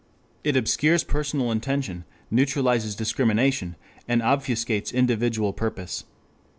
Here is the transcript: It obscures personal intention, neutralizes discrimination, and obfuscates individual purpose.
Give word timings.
It 0.43 0.57
obscures 0.57 1.03
personal 1.03 1.51
intention, 1.51 2.05
neutralizes 2.31 2.95
discrimination, 2.95 3.75
and 4.07 4.23
obfuscates 4.23 4.91
individual 4.91 5.53
purpose. 5.53 6.05